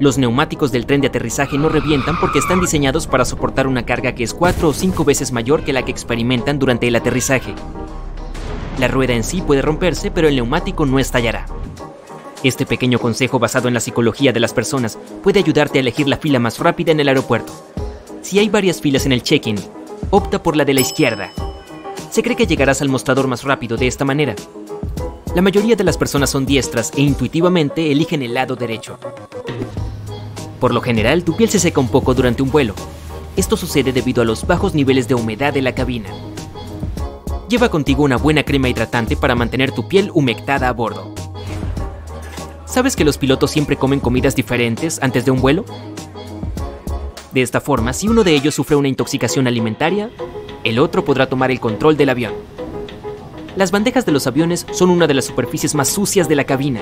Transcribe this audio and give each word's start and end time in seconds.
Los 0.00 0.18
neumáticos 0.18 0.72
del 0.72 0.86
tren 0.86 1.00
de 1.00 1.06
aterrizaje 1.06 1.56
no 1.56 1.68
revientan 1.68 2.18
porque 2.18 2.40
están 2.40 2.60
diseñados 2.60 3.06
para 3.06 3.24
soportar 3.24 3.68
una 3.68 3.86
carga 3.86 4.14
que 4.14 4.24
es 4.24 4.34
cuatro 4.34 4.68
o 4.68 4.72
cinco 4.72 5.04
veces 5.04 5.30
mayor 5.30 5.62
que 5.62 5.72
la 5.72 5.84
que 5.84 5.92
experimentan 5.92 6.58
durante 6.58 6.88
el 6.88 6.96
aterrizaje. 6.96 7.54
La 8.78 8.88
rueda 8.88 9.14
en 9.14 9.22
sí 9.22 9.40
puede 9.40 9.62
romperse, 9.62 10.10
pero 10.10 10.26
el 10.26 10.34
neumático 10.34 10.84
no 10.84 10.98
estallará. 10.98 11.46
Este 12.42 12.66
pequeño 12.66 12.98
consejo 12.98 13.38
basado 13.38 13.68
en 13.68 13.74
la 13.74 13.80
psicología 13.80 14.32
de 14.32 14.40
las 14.40 14.52
personas 14.52 14.98
puede 15.22 15.38
ayudarte 15.38 15.78
a 15.78 15.80
elegir 15.80 16.08
la 16.08 16.16
fila 16.16 16.40
más 16.40 16.58
rápida 16.58 16.90
en 16.90 16.98
el 16.98 17.08
aeropuerto. 17.08 17.52
Si 18.20 18.40
hay 18.40 18.48
varias 18.48 18.80
filas 18.80 19.06
en 19.06 19.12
el 19.12 19.22
check-in, 19.22 19.56
opta 20.10 20.42
por 20.42 20.56
la 20.56 20.64
de 20.64 20.74
la 20.74 20.80
izquierda. 20.80 21.30
Se 22.10 22.22
cree 22.22 22.36
que 22.36 22.46
llegarás 22.46 22.82
al 22.82 22.88
mostrador 22.88 23.28
más 23.28 23.44
rápido 23.44 23.76
de 23.76 23.86
esta 23.86 24.04
manera. 24.04 24.34
La 25.36 25.42
mayoría 25.42 25.76
de 25.76 25.84
las 25.84 25.96
personas 25.96 26.30
son 26.30 26.46
diestras 26.46 26.92
e 26.96 27.00
intuitivamente 27.00 27.92
eligen 27.92 28.22
el 28.22 28.34
lado 28.34 28.56
derecho. 28.56 28.98
Por 30.64 30.72
lo 30.72 30.80
general, 30.80 31.24
tu 31.24 31.36
piel 31.36 31.50
se 31.50 31.58
seca 31.58 31.78
un 31.78 31.88
poco 31.88 32.14
durante 32.14 32.42
un 32.42 32.50
vuelo. 32.50 32.74
Esto 33.36 33.54
sucede 33.54 33.92
debido 33.92 34.22
a 34.22 34.24
los 34.24 34.46
bajos 34.46 34.72
niveles 34.72 35.06
de 35.06 35.14
humedad 35.14 35.52
de 35.52 35.60
la 35.60 35.74
cabina. 35.74 36.08
Lleva 37.50 37.68
contigo 37.68 38.02
una 38.02 38.16
buena 38.16 38.44
crema 38.44 38.70
hidratante 38.70 39.14
para 39.14 39.34
mantener 39.34 39.72
tu 39.72 39.86
piel 39.88 40.10
humectada 40.14 40.70
a 40.70 40.72
bordo. 40.72 41.12
¿Sabes 42.64 42.96
que 42.96 43.04
los 43.04 43.18
pilotos 43.18 43.50
siempre 43.50 43.76
comen 43.76 44.00
comidas 44.00 44.36
diferentes 44.36 45.02
antes 45.02 45.26
de 45.26 45.32
un 45.32 45.42
vuelo? 45.42 45.66
De 47.32 47.42
esta 47.42 47.60
forma, 47.60 47.92
si 47.92 48.08
uno 48.08 48.24
de 48.24 48.34
ellos 48.34 48.54
sufre 48.54 48.74
una 48.74 48.88
intoxicación 48.88 49.46
alimentaria, 49.46 50.08
el 50.64 50.78
otro 50.78 51.04
podrá 51.04 51.28
tomar 51.28 51.50
el 51.50 51.60
control 51.60 51.98
del 51.98 52.08
avión. 52.08 52.32
Las 53.54 53.70
bandejas 53.70 54.06
de 54.06 54.12
los 54.12 54.26
aviones 54.26 54.66
son 54.72 54.88
una 54.88 55.06
de 55.06 55.12
las 55.12 55.26
superficies 55.26 55.74
más 55.74 55.88
sucias 55.88 56.26
de 56.26 56.36
la 56.36 56.44
cabina. 56.44 56.80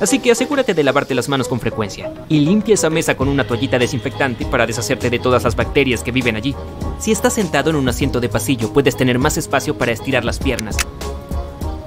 Así 0.00 0.20
que 0.20 0.30
asegúrate 0.30 0.74
de 0.74 0.84
lavarte 0.84 1.14
las 1.14 1.28
manos 1.28 1.48
con 1.48 1.58
frecuencia 1.58 2.12
y 2.28 2.40
limpia 2.40 2.74
esa 2.74 2.88
mesa 2.88 3.16
con 3.16 3.28
una 3.28 3.46
toallita 3.46 3.78
desinfectante 3.78 4.46
para 4.46 4.66
deshacerte 4.66 5.10
de 5.10 5.18
todas 5.18 5.42
las 5.42 5.56
bacterias 5.56 6.04
que 6.04 6.12
viven 6.12 6.36
allí. 6.36 6.54
Si 6.98 7.10
estás 7.10 7.32
sentado 7.32 7.70
en 7.70 7.76
un 7.76 7.88
asiento 7.88 8.20
de 8.20 8.28
pasillo, 8.28 8.72
puedes 8.72 8.96
tener 8.96 9.18
más 9.18 9.36
espacio 9.36 9.76
para 9.76 9.92
estirar 9.92 10.24
las 10.24 10.38
piernas. 10.38 10.76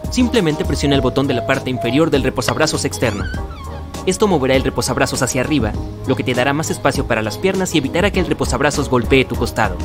Simplemente 0.10 0.66
presiona 0.66 0.96
el 0.96 1.02
botón 1.02 1.28
de 1.28 1.34
la 1.34 1.46
parte 1.46 1.70
inferior 1.70 2.10
del 2.12 2.24
reposabrazos 2.24 2.84
externo. 2.84 3.24
Esto 4.06 4.28
moverá 4.28 4.56
el 4.56 4.64
reposabrazos 4.64 5.22
hacia 5.22 5.42
arriba, 5.42 5.72
lo 6.08 6.16
que 6.16 6.24
te 6.24 6.34
dará 6.34 6.54
más 6.54 6.70
espacio 6.70 7.08
para 7.08 7.22
las 7.22 7.38
piernas 7.38 7.74
y 7.76 7.78
evitará 7.78 8.12
que 8.12 8.20
el 8.20 8.26
reposabrazos 8.26 8.90
golpee 8.90 9.24
tu 9.26 9.36
costado. 9.36 9.78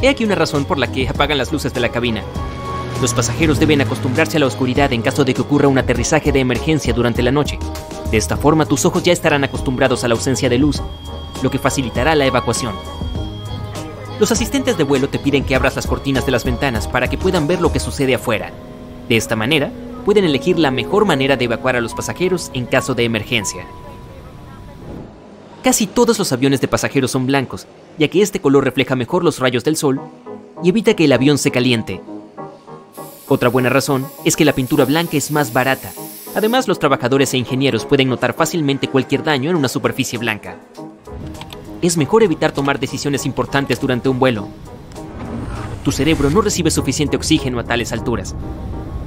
He 0.00 0.08
aquí 0.08 0.24
una 0.24 0.34
razón 0.34 0.64
por 0.64 0.78
la 0.78 0.90
que 0.90 1.08
apagan 1.08 1.36
las 1.36 1.52
luces 1.52 1.74
de 1.74 1.80
la 1.80 1.90
cabina. 1.90 2.22
Los 3.02 3.14
pasajeros 3.14 3.58
deben 3.58 3.80
acostumbrarse 3.80 4.36
a 4.36 4.40
la 4.40 4.46
oscuridad 4.46 4.92
en 4.92 5.02
caso 5.02 5.24
de 5.24 5.34
que 5.34 5.42
ocurra 5.42 5.66
un 5.66 5.76
aterrizaje 5.76 6.30
de 6.30 6.38
emergencia 6.38 6.94
durante 6.94 7.20
la 7.20 7.32
noche. 7.32 7.58
De 8.12 8.16
esta 8.16 8.36
forma 8.36 8.64
tus 8.64 8.84
ojos 8.84 9.02
ya 9.02 9.12
estarán 9.12 9.42
acostumbrados 9.42 10.04
a 10.04 10.08
la 10.08 10.14
ausencia 10.14 10.48
de 10.48 10.56
luz, 10.56 10.80
lo 11.42 11.50
que 11.50 11.58
facilitará 11.58 12.14
la 12.14 12.26
evacuación. 12.26 12.76
Los 14.20 14.30
asistentes 14.30 14.78
de 14.78 14.84
vuelo 14.84 15.08
te 15.08 15.18
piden 15.18 15.42
que 15.42 15.56
abras 15.56 15.74
las 15.74 15.88
cortinas 15.88 16.24
de 16.26 16.30
las 16.30 16.44
ventanas 16.44 16.86
para 16.86 17.08
que 17.08 17.18
puedan 17.18 17.48
ver 17.48 17.60
lo 17.60 17.72
que 17.72 17.80
sucede 17.80 18.14
afuera. 18.14 18.52
De 19.08 19.16
esta 19.16 19.34
manera, 19.34 19.72
pueden 20.04 20.22
elegir 20.22 20.60
la 20.60 20.70
mejor 20.70 21.04
manera 21.04 21.36
de 21.36 21.46
evacuar 21.46 21.74
a 21.74 21.80
los 21.80 21.94
pasajeros 21.94 22.52
en 22.54 22.66
caso 22.66 22.94
de 22.94 23.02
emergencia. 23.02 23.66
Casi 25.64 25.88
todos 25.88 26.20
los 26.20 26.30
aviones 26.30 26.60
de 26.60 26.68
pasajeros 26.68 27.10
son 27.10 27.26
blancos, 27.26 27.66
ya 27.98 28.06
que 28.06 28.22
este 28.22 28.40
color 28.40 28.62
refleja 28.62 28.94
mejor 28.94 29.24
los 29.24 29.40
rayos 29.40 29.64
del 29.64 29.76
sol 29.76 30.00
y 30.62 30.68
evita 30.68 30.94
que 30.94 31.06
el 31.06 31.12
avión 31.12 31.36
se 31.36 31.50
caliente. 31.50 32.00
Otra 33.32 33.48
buena 33.48 33.70
razón 33.70 34.06
es 34.26 34.36
que 34.36 34.44
la 34.44 34.52
pintura 34.52 34.84
blanca 34.84 35.16
es 35.16 35.30
más 35.30 35.54
barata. 35.54 35.90
Además, 36.34 36.68
los 36.68 36.78
trabajadores 36.78 37.32
e 37.32 37.38
ingenieros 37.38 37.86
pueden 37.86 38.10
notar 38.10 38.34
fácilmente 38.34 38.88
cualquier 38.88 39.24
daño 39.24 39.48
en 39.48 39.56
una 39.56 39.68
superficie 39.68 40.18
blanca. 40.18 40.58
Es 41.80 41.96
mejor 41.96 42.22
evitar 42.22 42.52
tomar 42.52 42.78
decisiones 42.78 43.24
importantes 43.24 43.80
durante 43.80 44.10
un 44.10 44.18
vuelo. 44.18 44.48
Tu 45.82 45.92
cerebro 45.92 46.28
no 46.28 46.42
recibe 46.42 46.70
suficiente 46.70 47.16
oxígeno 47.16 47.58
a 47.58 47.64
tales 47.64 47.90
alturas. 47.94 48.34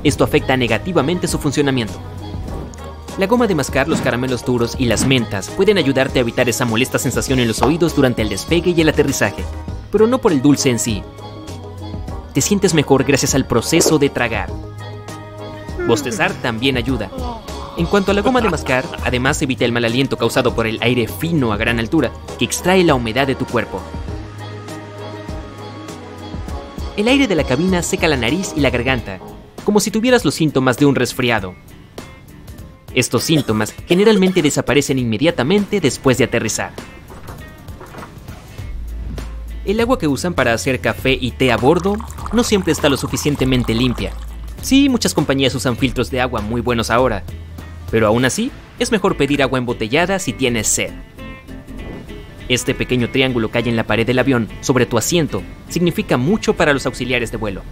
Esto 0.04 0.24
afecta 0.24 0.58
negativamente 0.58 1.28
su 1.28 1.38
funcionamiento. 1.38 1.94
La 3.20 3.28
goma 3.28 3.46
de 3.46 3.54
mascar, 3.54 3.88
los 3.88 4.02
caramelos 4.02 4.44
duros 4.44 4.76
y 4.80 4.86
las 4.86 5.06
mentas 5.06 5.52
pueden 5.52 5.78
ayudarte 5.78 6.18
a 6.18 6.22
evitar 6.24 6.50
esa 6.50 6.66
molesta 6.66 6.98
sensación 6.98 7.38
en 7.38 7.48
los 7.48 7.62
oídos 7.62 7.96
durante 7.96 8.24
el 8.24 8.30
despegue 8.30 8.72
y 8.72 8.82
el 8.82 8.90
aterrizaje, 8.90 9.46
pero 9.92 10.08
no 10.08 10.18
por 10.18 10.32
el 10.32 10.42
dulce 10.42 10.72
en 10.72 10.80
sí. 10.80 11.04
Te 12.36 12.42
sientes 12.42 12.74
mejor 12.74 13.06
gracias 13.06 13.34
al 13.34 13.48
proceso 13.48 13.98
de 13.98 14.10
tragar. 14.10 14.50
Bostezar 15.88 16.34
también 16.42 16.76
ayuda. 16.76 17.10
En 17.78 17.86
cuanto 17.86 18.12
a 18.12 18.14
la 18.14 18.20
goma 18.20 18.42
de 18.42 18.50
mascar, 18.50 18.84
además 19.06 19.42
evita 19.42 19.64
el 19.64 19.72
mal 19.72 19.86
aliento 19.86 20.18
causado 20.18 20.54
por 20.54 20.68
el 20.68 20.78
aire 20.82 21.08
fino 21.08 21.54
a 21.54 21.58
gran 21.58 21.80
altura, 21.80 22.12
que 22.38 22.44
extrae 22.44 22.84
la 22.84 22.94
humedad 22.94 23.26
de 23.26 23.36
tu 23.36 23.46
cuerpo. 23.46 23.80
El 26.98 27.08
aire 27.08 27.26
de 27.26 27.36
la 27.36 27.46
cabina 27.46 27.82
seca 27.82 28.10
la 28.10 28.18
nariz 28.18 28.52
y 28.54 28.60
la 28.60 28.70
garganta, 28.70 29.20
como 29.64 29.80
si 29.80 29.90
tuvieras 29.90 30.26
los 30.26 30.36
síntomas 30.36 30.78
de 30.78 30.88
un 30.88 30.96
resfriado. 30.96 31.56
Estos 32.94 33.24
síntomas 33.24 33.74
generalmente 33.88 34.42
desaparecen 34.42 35.00
inmediatamente 35.00 35.80
después 35.80 36.18
de 36.18 36.26
aterrizar. 36.26 36.74
El 39.66 39.80
agua 39.80 39.98
que 39.98 40.08
usan 40.08 40.36
para 40.36 40.54
hacer 40.54 40.80
café 40.80 41.18
y 41.20 41.32
té 41.32 41.52
a 41.52 41.58
bordo 41.58 41.98
no 42.34 42.44
siempre 42.44 42.72
está 42.72 42.88
lo 42.88 42.98
suficientemente 42.98 43.74
limpia. 43.74 44.14
Sí, 44.62 44.90
muchas 44.90 45.16
compañías 45.16 45.56
usan 45.56 45.76
filtros 45.76 46.12
de 46.12 46.22
agua 46.22 46.42
muy 46.42 46.62
buenos 46.62 46.92
ahora, 46.92 47.24
pero 47.90 48.06
aún 48.06 48.26
así 48.26 48.52
es 48.78 48.92
mejor 48.92 49.18
pedir 49.18 49.42
agua 49.42 49.58
embotellada 49.58 50.20
si 50.20 50.34
tienes 50.34 50.68
sed. 50.68 50.92
Este 52.48 52.76
pequeño 52.76 53.10
triángulo 53.10 53.50
que 53.50 53.58
hay 53.58 53.70
en 53.70 53.76
la 53.76 53.88
pared 53.88 54.06
del 54.06 54.20
avión, 54.20 54.48
sobre 54.62 54.86
tu 54.86 55.00
asiento, 55.00 55.42
significa 55.68 56.16
mucho 56.18 56.54
para 56.54 56.74
los 56.74 56.86
auxiliares 56.86 57.32
de 57.32 57.38
vuelo. 57.38 57.64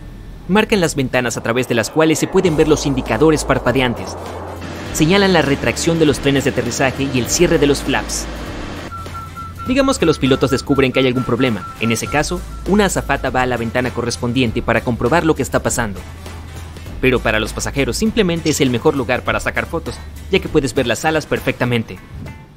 Marcan 0.48 0.82
las 0.82 0.96
ventanas 0.96 1.38
a 1.38 1.44
través 1.44 1.68
de 1.68 1.76
las 1.76 1.92
cuales 1.92 2.18
se 2.18 2.28
pueden 2.28 2.58
ver 2.58 2.68
los 2.68 2.88
indicadores 2.88 3.46
parpadeantes. 3.46 4.18
Señalan 4.94 5.32
la 5.34 5.44
retracción 5.44 6.00
de 6.00 6.08
los 6.08 6.20
trenes 6.20 6.44
de 6.44 6.50
aterrizaje 6.50 7.08
y 7.14 7.20
el 7.20 7.28
cierre 7.28 7.60
de 7.60 7.68
los 7.68 7.84
flaps. 7.84 8.26
Digamos 9.68 9.98
que 9.98 10.06
los 10.06 10.20
pilotos 10.20 10.52
descubren 10.52 10.92
que 10.92 11.00
hay 11.00 11.08
algún 11.08 11.24
problema. 11.24 11.74
En 11.80 11.92
ese 11.92 12.08
caso, 12.08 12.42
una 12.68 12.86
azafata 12.86 13.30
va 13.30 13.44
a 13.44 13.46
la 13.46 13.58
ventana 13.58 13.92
correspondiente 13.92 14.62
para 14.62 14.82
comprobar 14.82 15.26
lo 15.26 15.36
que 15.36 15.42
está 15.42 15.62
pasando. 15.64 16.02
Pero 17.00 17.20
para 17.20 17.40
los 17.40 17.54
pasajeros 17.54 17.98
simplemente 17.98 18.50
es 18.50 18.60
el 18.60 18.70
mejor 18.70 18.96
lugar 18.96 19.24
para 19.24 19.40
sacar 19.40 19.66
fotos, 19.66 19.96
ya 20.32 20.40
que 20.40 20.50
puedes 20.50 20.74
ver 20.74 20.88
las 20.88 21.06
alas 21.06 21.26
perfectamente. 21.26 21.98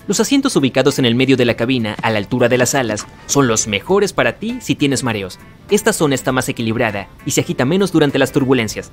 Los 0.09 0.21
asientos 0.21 0.55
ubicados 0.55 0.99
en 0.99 1.05
el 1.05 1.17
medio 1.17 1.37
de 1.37 1.44
la 1.44 1.55
cabina, 1.55 1.97
a 2.00 2.11
la 2.11 2.19
altura 2.19 2.49
de 2.49 2.59
las 2.59 2.75
alas, 2.77 3.06
son 3.27 3.49
los 3.49 3.67
mejores 3.67 4.12
para 4.12 4.38
ti 4.38 4.59
si 4.61 4.77
tienes 4.77 5.03
mareos. 5.03 5.38
Esta 5.69 5.93
zona 5.93 6.15
está 6.15 6.31
más 6.31 6.49
equilibrada 6.49 7.09
y 7.25 7.33
se 7.33 7.41
agita 7.41 7.65
menos 7.65 7.91
durante 7.91 8.19
las 8.19 8.31
turbulencias. 8.31 8.93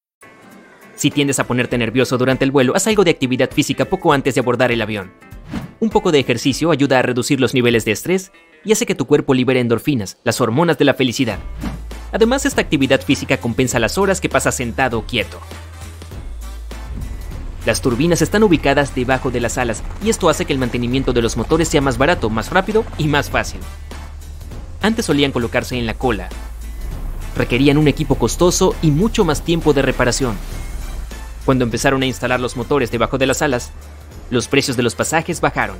Si 0.95 1.09
tiendes 1.09 1.39
a 1.39 1.45
ponerte 1.45 1.77
nervioso 1.77 2.17
durante 2.17 2.45
el 2.45 2.51
vuelo, 2.51 2.75
haz 2.75 2.87
algo 2.87 3.03
de 3.03 3.11
actividad 3.11 3.51
física 3.51 3.85
poco 3.85 4.13
antes 4.13 4.35
de 4.35 4.41
abordar 4.41 4.71
el 4.71 4.81
avión. 4.81 5.11
Un 5.79 5.89
poco 5.89 6.11
de 6.11 6.19
ejercicio 6.19 6.71
ayuda 6.71 6.99
a 6.99 7.01
reducir 7.01 7.39
los 7.39 7.53
niveles 7.53 7.85
de 7.85 7.91
estrés 7.91 8.31
y 8.63 8.71
hace 8.71 8.85
que 8.85 8.95
tu 8.95 9.07
cuerpo 9.07 9.33
libere 9.33 9.59
endorfinas, 9.59 10.17
las 10.23 10.39
hormonas 10.41 10.77
de 10.77 10.85
la 10.85 10.93
felicidad. 10.93 11.39
Además, 12.11 12.45
esta 12.45 12.61
actividad 12.61 13.01
física 13.01 13.37
compensa 13.37 13.79
las 13.79 13.97
horas 13.97 14.21
que 14.21 14.29
pasas 14.29 14.55
sentado 14.55 14.99
o 14.99 15.05
quieto. 15.05 15.39
Las 17.65 17.81
turbinas 17.81 18.21
están 18.21 18.43
ubicadas 18.43 18.95
debajo 18.95 19.31
de 19.31 19.39
las 19.39 19.57
alas 19.57 19.83
y 20.03 20.09
esto 20.09 20.29
hace 20.29 20.45
que 20.45 20.53
el 20.53 20.59
mantenimiento 20.59 21.13
de 21.13 21.21
los 21.21 21.37
motores 21.37 21.67
sea 21.67 21.81
más 21.81 21.97
barato, 21.97 22.29
más 22.29 22.49
rápido 22.49 22.83
y 22.97 23.07
más 23.07 23.29
fácil. 23.29 23.61
Antes 24.81 25.05
solían 25.05 25.31
colocarse 25.31 25.77
en 25.77 25.85
la 25.85 25.93
cola. 25.93 26.29
Requerían 27.35 27.77
un 27.77 27.87
equipo 27.87 28.15
costoso 28.15 28.75
y 28.81 28.89
mucho 28.89 29.25
más 29.25 29.43
tiempo 29.43 29.73
de 29.73 29.83
reparación. 29.83 30.35
Cuando 31.45 31.63
empezaron 31.63 32.01
a 32.01 32.05
instalar 32.05 32.39
los 32.39 32.55
motores 32.55 32.91
debajo 32.91 33.17
de 33.17 33.27
las 33.27 33.41
alas, 33.41 33.71
los 34.29 34.47
precios 34.47 34.77
de 34.77 34.83
los 34.83 34.95
pasajes 34.95 35.41
bajaron. 35.41 35.77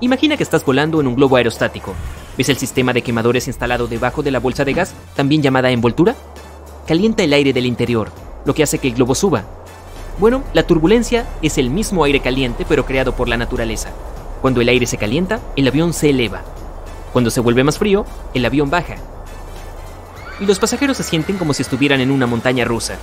Imagina 0.00 0.36
que 0.36 0.42
estás 0.42 0.64
volando 0.64 1.00
en 1.00 1.06
un 1.06 1.16
globo 1.16 1.36
aerostático. 1.36 1.94
¿Ves 2.36 2.48
el 2.48 2.56
sistema 2.56 2.92
de 2.92 3.02
quemadores 3.02 3.46
instalado 3.46 3.86
debajo 3.86 4.22
de 4.22 4.30
la 4.30 4.40
bolsa 4.40 4.64
de 4.64 4.74
gas, 4.74 4.92
también 5.14 5.42
llamada 5.42 5.70
envoltura? 5.70 6.14
Calienta 6.86 7.22
el 7.22 7.32
aire 7.32 7.52
del 7.52 7.66
interior, 7.66 8.10
lo 8.44 8.54
que 8.54 8.62
hace 8.62 8.78
que 8.78 8.88
el 8.88 8.94
globo 8.94 9.14
suba, 9.14 9.44
bueno, 10.18 10.44
la 10.54 10.62
turbulencia 10.62 11.26
es 11.42 11.58
el 11.58 11.68
mismo 11.68 12.02
aire 12.04 12.20
caliente 12.20 12.64
pero 12.66 12.86
creado 12.86 13.14
por 13.14 13.28
la 13.28 13.36
naturaleza. 13.36 13.90
Cuando 14.40 14.62
el 14.62 14.68
aire 14.68 14.86
se 14.86 14.96
calienta, 14.96 15.40
el 15.56 15.68
avión 15.68 15.92
se 15.92 16.08
eleva. 16.08 16.42
Cuando 17.12 17.30
se 17.30 17.40
vuelve 17.40 17.64
más 17.64 17.78
frío, 17.78 18.06
el 18.32 18.44
avión 18.46 18.70
baja. 18.70 18.96
Y 20.40 20.46
los 20.46 20.58
pasajeros 20.58 20.96
se 20.96 21.02
sienten 21.02 21.36
como 21.36 21.52
si 21.52 21.62
estuvieran 21.62 22.00
en 22.00 22.10
una 22.10 22.26
montaña 22.26 22.64
rusa. 22.64 22.96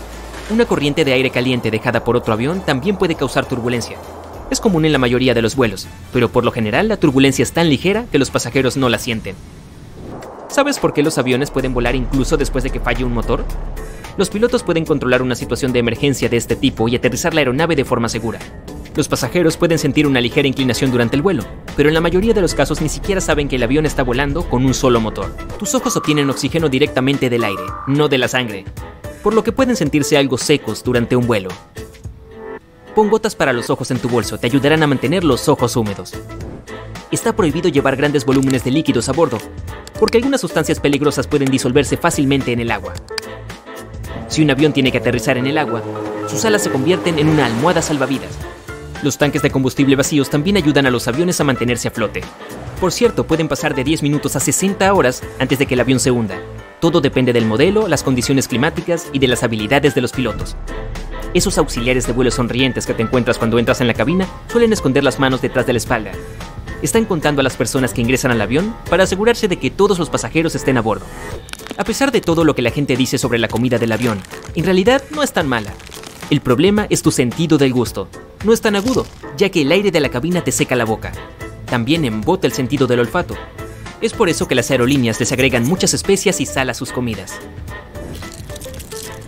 Una 0.49 0.65
corriente 0.65 1.05
de 1.05 1.13
aire 1.13 1.29
caliente 1.29 1.71
dejada 1.71 2.03
por 2.03 2.17
otro 2.17 2.33
avión 2.33 2.61
también 2.65 2.97
puede 2.97 3.15
causar 3.15 3.45
turbulencia. 3.45 3.97
Es 4.51 4.59
común 4.59 4.83
en 4.83 4.91
la 4.91 4.97
mayoría 4.99 5.33
de 5.33 5.41
los 5.41 5.55
vuelos, 5.55 5.87
pero 6.11 6.29
por 6.29 6.43
lo 6.43 6.51
general 6.51 6.89
la 6.89 6.97
turbulencia 6.97 7.43
es 7.43 7.53
tan 7.53 7.69
ligera 7.69 8.05
que 8.11 8.19
los 8.19 8.29
pasajeros 8.29 8.75
no 8.75 8.89
la 8.89 8.99
sienten. 8.99 9.35
¿Sabes 10.49 10.79
por 10.79 10.93
qué 10.93 11.01
los 11.01 11.17
aviones 11.17 11.49
pueden 11.49 11.73
volar 11.73 11.95
incluso 11.95 12.35
después 12.35 12.63
de 12.63 12.69
que 12.69 12.81
falle 12.81 13.05
un 13.05 13.13
motor? 13.13 13.45
Los 14.17 14.29
pilotos 14.29 14.63
pueden 14.63 14.85
controlar 14.85 15.21
una 15.21 15.33
situación 15.33 15.71
de 15.71 15.79
emergencia 15.79 16.29
de 16.29 16.37
este 16.37 16.55
tipo 16.55 16.87
y 16.87 16.95
aterrizar 16.95 17.33
la 17.33 17.39
aeronave 17.39 17.75
de 17.75 17.85
forma 17.85 18.09
segura. 18.09 18.39
Los 18.95 19.07
pasajeros 19.07 19.57
pueden 19.57 19.79
sentir 19.79 20.05
una 20.05 20.21
ligera 20.21 20.47
inclinación 20.47 20.91
durante 20.91 21.15
el 21.15 21.23
vuelo, 21.23 21.43
pero 21.75 21.89
en 21.89 21.95
la 21.95 22.01
mayoría 22.01 22.33
de 22.33 22.41
los 22.41 22.53
casos 22.53 22.81
ni 22.81 22.89
siquiera 22.89 23.21
saben 23.21 23.47
que 23.47 23.55
el 23.55 23.63
avión 23.63 23.87
está 23.87 24.03
volando 24.03 24.47
con 24.47 24.65
un 24.65 24.75
solo 24.75 25.01
motor. 25.01 25.35
Tus 25.57 25.73
ojos 25.73 25.97
obtienen 25.97 26.29
oxígeno 26.29 26.69
directamente 26.69 27.31
del 27.31 27.45
aire, 27.45 27.63
no 27.87 28.07
de 28.07 28.19
la 28.19 28.27
sangre, 28.27 28.65
por 29.23 29.33
lo 29.33 29.43
que 29.43 29.53
pueden 29.53 29.75
sentirse 29.75 30.17
algo 30.17 30.37
secos 30.37 30.83
durante 30.83 31.15
un 31.15 31.25
vuelo. 31.25 31.49
Pon 32.93 33.09
gotas 33.09 33.35
para 33.35 33.53
los 33.53 33.69
ojos 33.69 33.89
en 33.89 33.97
tu 33.97 34.09
bolso, 34.09 34.37
te 34.37 34.45
ayudarán 34.45 34.83
a 34.83 34.87
mantener 34.87 35.23
los 35.23 35.47
ojos 35.49 35.75
húmedos. 35.75 36.13
Está 37.09 37.35
prohibido 37.35 37.69
llevar 37.69 37.95
grandes 37.95 38.25
volúmenes 38.25 38.63
de 38.63 38.71
líquidos 38.71 39.09
a 39.09 39.13
bordo, 39.13 39.37
porque 39.99 40.17
algunas 40.17 40.41
sustancias 40.41 40.79
peligrosas 40.79 41.25
pueden 41.25 41.49
disolverse 41.49 41.97
fácilmente 41.97 42.51
en 42.51 42.59
el 42.59 42.69
agua. 42.69 42.93
Si 44.27 44.43
un 44.43 44.51
avión 44.51 44.73
tiene 44.73 44.91
que 44.91 44.97
aterrizar 44.97 45.37
en 45.37 45.47
el 45.47 45.57
agua, 45.57 45.81
sus 46.27 46.43
alas 46.45 46.63
se 46.63 46.69
convierten 46.69 47.17
en 47.17 47.29
una 47.29 47.45
almohada 47.45 47.81
salvavidas. 47.81 48.37
Los 49.03 49.17
tanques 49.17 49.41
de 49.41 49.51
combustible 49.51 49.95
vacíos 49.95 50.29
también 50.29 50.57
ayudan 50.57 50.85
a 50.85 50.91
los 50.91 51.07
aviones 51.07 51.39
a 51.39 51.43
mantenerse 51.43 51.87
a 51.87 51.91
flote. 51.91 52.21
Por 52.79 52.91
cierto, 52.91 53.25
pueden 53.25 53.47
pasar 53.47 53.75
de 53.75 53.83
10 53.83 54.03
minutos 54.03 54.35
a 54.35 54.39
60 54.39 54.93
horas 54.93 55.23
antes 55.39 55.59
de 55.59 55.65
que 55.65 55.73
el 55.73 55.81
avión 55.81 55.99
se 55.99 56.11
hunda. 56.11 56.39
Todo 56.83 56.99
depende 56.99 57.31
del 57.31 57.45
modelo, 57.45 57.87
las 57.87 58.03
condiciones 58.03 58.49
climáticas 58.49 59.07
y 59.13 59.19
de 59.19 59.29
las 59.29 59.41
habilidades 59.41 59.95
de 59.95 60.01
los 60.01 60.11
pilotos. 60.11 60.57
Esos 61.33 61.57
auxiliares 61.57 62.07
de 62.07 62.11
vuelo 62.11 62.29
sonrientes 62.29 62.85
que 62.85 62.93
te 62.93 63.01
encuentras 63.01 63.37
cuando 63.37 63.57
entras 63.57 63.79
en 63.79 63.87
la 63.87 63.93
cabina 63.93 64.27
suelen 64.51 64.73
esconder 64.73 65.01
las 65.01 65.17
manos 65.17 65.41
detrás 65.41 65.65
de 65.65 65.71
la 65.71 65.77
espalda. 65.77 66.11
Están 66.81 67.05
contando 67.05 67.39
a 67.39 67.43
las 67.43 67.55
personas 67.55 67.93
que 67.93 68.01
ingresan 68.01 68.31
al 68.31 68.41
avión 68.41 68.75
para 68.89 69.05
asegurarse 69.05 69.47
de 69.47 69.55
que 69.59 69.71
todos 69.71 69.97
los 69.97 70.09
pasajeros 70.09 70.55
estén 70.55 70.77
a 70.77 70.81
bordo. 70.81 71.05
A 71.77 71.85
pesar 71.85 72.11
de 72.11 72.19
todo 72.19 72.43
lo 72.43 72.53
que 72.53 72.61
la 72.61 72.71
gente 72.71 72.97
dice 72.97 73.17
sobre 73.17 73.39
la 73.39 73.47
comida 73.47 73.79
del 73.79 73.93
avión, 73.93 74.19
en 74.53 74.65
realidad 74.65 75.01
no 75.15 75.23
es 75.23 75.31
tan 75.31 75.47
mala. 75.47 75.73
El 76.29 76.41
problema 76.41 76.87
es 76.89 77.01
tu 77.01 77.11
sentido 77.11 77.57
del 77.57 77.71
gusto. 77.71 78.09
No 78.43 78.51
es 78.51 78.59
tan 78.59 78.75
agudo, 78.75 79.07
ya 79.37 79.47
que 79.47 79.61
el 79.61 79.71
aire 79.71 79.89
de 79.89 80.01
la 80.01 80.09
cabina 80.09 80.43
te 80.43 80.51
seca 80.51 80.75
la 80.75 80.83
boca. 80.83 81.13
También 81.65 82.03
embota 82.03 82.45
el 82.45 82.51
sentido 82.51 82.87
del 82.87 82.99
olfato. 82.99 83.35
Es 84.03 84.11
por 84.11 84.27
eso 84.27 84.49
que 84.49 84.55
las 84.55 84.69
aerolíneas 84.69 85.17
desagregan 85.17 85.63
muchas 85.63 85.93
especias 85.93 86.41
y 86.41 86.45
sal 86.45 86.69
a 86.69 86.73
sus 86.73 86.91
comidas. 86.91 87.39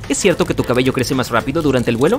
¿Es 0.09 0.17
cierto 0.17 0.43
que 0.43 0.53
tu 0.53 0.65
cabello 0.65 0.91
crece 0.91 1.15
más 1.15 1.29
rápido 1.29 1.61
durante 1.61 1.91
el 1.91 1.95
vuelo? 1.95 2.17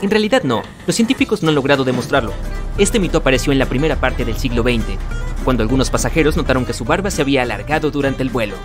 En 0.00 0.08
realidad 0.08 0.42
no, 0.42 0.62
los 0.86 0.96
científicos 0.96 1.42
no 1.42 1.50
han 1.50 1.54
logrado 1.54 1.84
demostrarlo. 1.84 2.32
Este 2.78 2.98
mito 2.98 3.18
apareció 3.18 3.52
en 3.52 3.58
la 3.58 3.66
primera 3.66 3.96
parte 3.96 4.24
del 4.24 4.38
siglo 4.38 4.62
XX, 4.62 4.96
cuando 5.44 5.62
algunos 5.62 5.90
pasajeros 5.90 6.34
notaron 6.34 6.64
que 6.64 6.72
su 6.72 6.86
barba 6.86 7.10
se 7.10 7.20
había 7.20 7.42
alargado 7.42 7.90
durante 7.90 8.22
el 8.22 8.30
vuelo. 8.30 8.56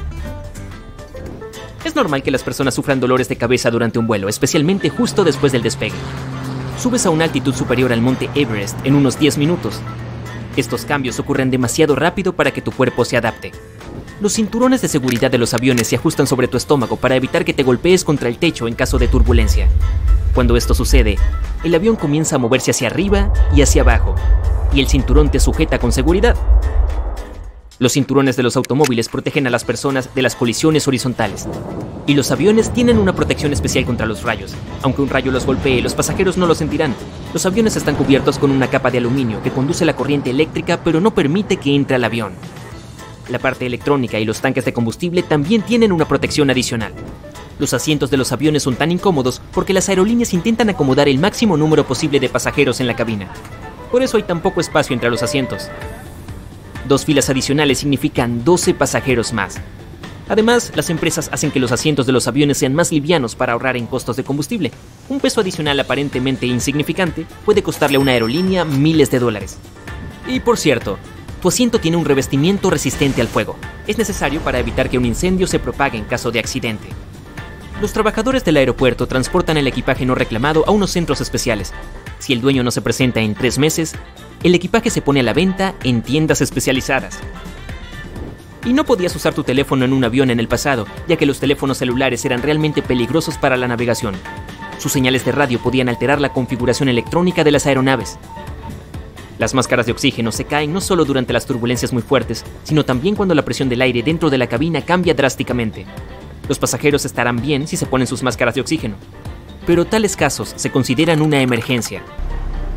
Es 1.84 1.96
normal 1.96 2.24
que 2.24 2.32
las 2.32 2.44
personas 2.44 2.74
sufran 2.74 3.02
dolores 3.02 3.28
de 3.28 3.36
cabeza 3.36 3.70
durante 3.70 4.00
un 4.00 4.08
vuelo, 4.08 4.30
especialmente 4.30 4.88
justo 4.88 5.26
después 5.26 5.52
del 5.52 5.64
despegue. 5.64 5.98
Subes 6.82 7.06
a 7.06 7.10
una 7.10 7.26
altitud 7.26 7.54
superior 7.54 7.92
al 7.92 8.00
monte 8.00 8.30
Everest 8.36 8.78
en 8.86 8.96
unos 8.96 9.20
10 9.20 9.38
minutos. 9.38 9.82
Estos 10.56 10.86
cambios 10.86 11.20
ocurren 11.20 11.50
demasiado 11.50 11.96
rápido 11.96 12.34
para 12.34 12.52
que 12.52 12.62
tu 12.62 12.72
cuerpo 12.72 13.06
se 13.06 13.18
adapte. 13.18 13.52
Los 14.22 14.34
cinturones 14.34 14.82
de 14.82 14.88
seguridad 14.88 15.32
de 15.32 15.40
los 15.40 15.54
aviones 15.54 15.88
se 15.88 15.96
ajustan 15.96 16.28
sobre 16.28 16.48
tu 16.48 16.58
estómago 16.58 16.96
para 16.96 17.16
evitar 17.16 17.44
que 17.44 17.54
te 17.54 17.64
golpees 17.64 18.04
contra 18.04 18.30
el 18.30 18.38
techo 18.38 18.68
en 18.68 18.76
caso 18.76 19.00
de 19.00 19.08
turbulencia. 19.08 19.68
Cuando 20.34 20.56
esto 20.56 20.74
sucede, 20.74 21.18
el 21.64 21.74
avión 21.74 21.96
comienza 21.96 22.36
a 22.36 22.40
moverse 22.40 22.72
hacia 22.72 22.88
arriba 22.88 23.34
y 23.56 23.62
hacia 23.62 23.82
abajo, 23.82 24.16
y 24.74 24.80
el 24.80 24.88
cinturón 24.88 25.30
te 25.30 25.40
sujeta 25.40 25.80
con 25.80 25.92
seguridad. 25.92 26.36
Los 27.80 27.94
cinturones 27.94 28.36
de 28.38 28.44
los 28.44 28.56
automóviles 28.56 29.10
protegen 29.10 29.48
a 29.48 29.50
las 29.50 29.64
personas 29.64 30.14
de 30.14 30.22
las 30.22 30.36
colisiones 30.36 30.88
horizontales. 30.88 31.48
Y 32.06 32.14
los 32.14 32.30
aviones 32.30 32.72
tienen 32.72 33.00
una 33.00 33.16
protección 33.16 33.52
especial 33.52 33.84
contra 33.84 34.06
los 34.06 34.22
rayos. 34.22 34.54
Aunque 34.84 35.02
un 35.02 35.10
rayo 35.10 35.32
los 35.32 35.46
golpee, 35.46 35.82
los 35.82 35.96
pasajeros 35.96 36.38
no 36.38 36.46
lo 36.46 36.54
sentirán. 36.54 36.94
Los 37.34 37.48
aviones 37.48 37.76
están 37.76 37.96
cubiertos 37.96 38.38
con 38.38 38.52
una 38.52 38.68
capa 38.68 38.92
de 38.92 39.00
aluminio 39.00 39.42
que 39.42 39.50
conduce 39.50 39.86
la 39.86 39.96
corriente 39.96 40.30
eléctrica 40.30 40.84
pero 40.84 41.02
no 41.02 41.16
permite 41.16 41.58
que 41.58 41.74
entre 41.74 41.96
al 41.96 42.04
avión. 42.04 42.34
La 43.30 43.40
parte 43.40 43.66
electrónica 43.66 44.20
y 44.20 44.26
los 44.26 44.40
tanques 44.40 44.66
de 44.66 44.74
combustible 44.74 45.24
también 45.24 45.64
tienen 45.64 45.92
una 45.92 46.08
protección 46.08 46.52
adicional. 46.52 46.94
Los 47.58 47.74
asientos 47.74 48.12
de 48.12 48.18
los 48.18 48.32
aviones 48.32 48.64
son 48.64 48.76
tan 48.76 48.92
incómodos 48.92 49.42
porque 49.52 49.74
las 49.74 49.90
aerolíneas 49.90 50.34
intentan 50.34 50.70
acomodar 50.70 51.10
el 51.10 51.18
máximo 51.18 51.58
número 51.58 51.88
posible 51.88 52.20
de 52.20 52.30
pasajeros 52.30 52.80
en 52.82 52.88
la 52.88 52.96
cabina. 52.96 53.32
Por 53.92 54.04
eso 54.04 54.18
hay 54.18 54.24
tan 54.24 54.42
poco 54.42 54.62
espacio 54.62 54.94
entre 54.94 55.10
los 55.10 55.24
asientos. 55.24 55.70
Dos 56.88 57.06
filas 57.06 57.30
adicionales 57.30 57.80
significan 57.80 58.44
12 58.44 58.74
pasajeros 58.74 59.32
más. 59.34 59.56
Además, 60.30 60.72
las 60.76 60.90
empresas 60.90 61.30
hacen 61.32 61.52
que 61.52 61.60
los 61.60 61.72
asientos 61.72 62.06
de 62.06 62.12
los 62.12 62.28
aviones 62.28 62.58
sean 62.58 62.74
más 62.74 62.92
livianos 62.92 63.36
para 63.36 63.54
ahorrar 63.54 63.78
en 63.78 63.88
costos 63.88 64.16
de 64.16 64.24
combustible. 64.24 64.72
Un 65.10 65.20
peso 65.20 65.42
adicional 65.42 65.80
aparentemente 65.80 66.46
insignificante 66.46 67.26
puede 67.46 67.64
costarle 67.64 67.98
a 67.98 68.00
una 68.00 68.12
aerolínea 68.12 68.66
miles 68.66 69.12
de 69.12 69.20
dólares. 69.20 69.58
Y 70.28 70.40
por 70.40 70.58
cierto, 70.58 70.98
tu 71.42 71.50
asiento 71.50 71.80
tiene 71.80 71.98
un 71.98 72.06
revestimiento 72.06 72.70
resistente 72.70 73.22
al 73.22 73.28
fuego. 73.28 73.58
Es 73.86 73.98
necesario 73.98 74.40
para 74.42 74.60
evitar 74.60 74.90
que 74.90 74.98
un 74.98 75.06
incendio 75.06 75.46
se 75.46 75.60
propague 75.60 75.98
en 75.98 76.06
caso 76.06 76.32
de 76.32 76.40
accidente. 76.40 76.88
Los 77.82 77.92
trabajadores 77.92 78.46
del 78.46 78.58
aeropuerto 78.58 79.08
transportan 79.08 79.58
el 79.58 79.68
equipaje 79.68 80.06
no 80.06 80.16
reclamado 80.16 80.64
a 80.68 80.72
unos 80.72 80.92
centros 80.92 81.20
especiales. 81.20 81.74
Si 82.20 82.32
el 82.32 82.40
dueño 82.40 82.64
no 82.64 82.72
se 82.72 82.82
presenta 82.82 83.20
en 83.20 83.36
tres 83.36 83.58
meses, 83.58 83.94
el 84.44 84.56
equipaje 84.56 84.90
se 84.90 85.02
pone 85.02 85.22
a 85.22 85.24
la 85.24 85.34
venta 85.34 85.74
en 85.84 86.02
tiendas 86.02 86.42
especializadas. 86.42 87.20
Y 88.66 88.74
no 88.74 88.84
podías 88.86 89.16
usar 89.16 89.34
tu 89.34 89.44
teléfono 89.44 89.86
en 89.86 89.94
un 89.94 90.04
avión 90.04 90.30
en 90.30 90.40
el 90.40 90.48
pasado, 90.48 90.86
ya 91.08 91.16
que 91.16 91.26
los 91.26 91.40
teléfonos 91.40 91.78
celulares 91.78 92.24
eran 92.26 92.42
realmente 92.42 92.82
peligrosos 92.82 93.38
para 93.38 93.58
la 93.58 93.68
navegación. 93.68 94.16
Sus 94.80 94.92
señales 94.92 95.26
de 95.26 95.32
radio 95.32 95.60
podían 95.60 95.90
alterar 95.90 96.20
la 96.20 96.34
configuración 96.34 96.90
electrónica 96.90 97.44
de 97.44 97.52
las 97.52 97.66
aeronaves. 97.66 98.18
Las 99.40 99.54
máscaras 99.54 99.86
de 99.86 99.94
oxígeno 99.94 100.32
se 100.32 100.46
caen 100.46 100.74
no 100.74 100.82
solo 100.82 101.06
durante 101.06 101.34
las 101.34 101.46
turbulencias 101.46 101.92
muy 101.92 102.02
fuertes, 102.02 102.46
sino 102.64 102.86
también 102.86 103.16
cuando 103.16 103.36
la 103.36 103.46
presión 103.46 103.70
del 103.70 103.82
aire 103.82 104.04
dentro 104.04 104.30
de 104.30 104.38
la 104.38 104.48
cabina 104.48 104.82
cambia 104.82 105.14
drásticamente. 105.14 105.86
Los 106.48 106.60
pasajeros 106.60 107.06
estarán 107.06 107.42
bien 107.42 107.68
si 107.68 107.78
se 107.78 107.86
ponen 107.86 108.08
sus 108.08 108.24
máscaras 108.24 108.56
de 108.56 108.62
oxígeno, 108.62 108.96
pero 109.66 109.86
tales 109.86 110.16
casos 110.16 110.54
se 110.56 110.72
consideran 110.72 111.22
una 111.22 111.42
emergencia, 111.42 112.04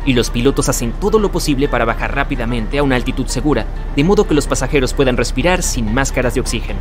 y 0.07 0.13
los 0.13 0.31
pilotos 0.31 0.69
hacen 0.69 0.93
todo 0.93 1.19
lo 1.19 1.31
posible 1.31 1.67
para 1.67 1.85
bajar 1.85 2.15
rápidamente 2.15 2.79
a 2.79 2.83
una 2.83 2.95
altitud 2.95 3.27
segura, 3.27 3.67
de 3.95 4.03
modo 4.05 4.25
que 4.25 4.33
los 4.33 4.47
pasajeros 4.47 4.93
puedan 4.93 5.17
respirar 5.17 5.61
sin 5.61 5.93
máscaras 5.93 6.33
de 6.33 6.39
oxígeno. 6.39 6.79